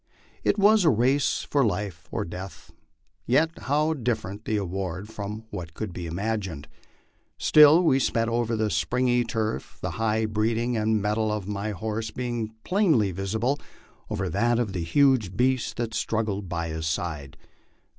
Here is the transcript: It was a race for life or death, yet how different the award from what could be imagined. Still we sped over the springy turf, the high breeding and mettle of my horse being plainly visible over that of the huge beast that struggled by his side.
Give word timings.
It 0.43 0.57
was 0.57 0.83
a 0.83 0.89
race 0.89 1.43
for 1.47 1.63
life 1.63 2.07
or 2.11 2.25
death, 2.25 2.71
yet 3.27 3.51
how 3.69 3.93
different 3.93 4.45
the 4.45 4.57
award 4.57 5.07
from 5.09 5.43
what 5.51 5.75
could 5.75 5.93
be 5.93 6.07
imagined. 6.07 6.67
Still 7.37 7.83
we 7.83 7.99
sped 7.99 8.27
over 8.27 8.55
the 8.55 8.71
springy 8.71 9.23
turf, 9.23 9.77
the 9.79 9.91
high 10.01 10.25
breeding 10.25 10.75
and 10.75 11.03
mettle 11.03 11.31
of 11.31 11.47
my 11.47 11.69
horse 11.69 12.09
being 12.09 12.51
plainly 12.63 13.11
visible 13.11 13.59
over 14.09 14.27
that 14.27 14.57
of 14.57 14.73
the 14.73 14.83
huge 14.83 15.37
beast 15.37 15.75
that 15.77 15.93
struggled 15.93 16.49
by 16.49 16.69
his 16.69 16.87
side. 16.87 17.37